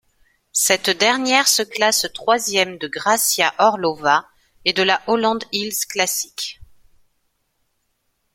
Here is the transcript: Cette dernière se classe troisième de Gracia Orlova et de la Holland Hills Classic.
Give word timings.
Cette 0.55 0.89
dernière 0.89 1.47
se 1.47 1.61
classe 1.61 2.07
troisième 2.11 2.79
de 2.79 2.87
Gracia 2.87 3.53
Orlova 3.59 4.27
et 4.65 4.73
de 4.73 4.81
la 4.81 4.99
Holland 5.05 5.43
Hills 5.51 5.85
Classic. 5.87 6.59